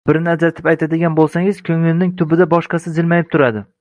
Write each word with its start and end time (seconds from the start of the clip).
Birini 0.09 0.29
ajratib 0.31 0.69
aytadigan 0.71 1.17
bo‘lsangiz, 1.19 1.59
ko‘ngilning 1.69 2.15
tubida 2.23 2.47
boshqasi 2.55 2.95
jilmayib 2.97 3.29
turadi. 3.37 3.63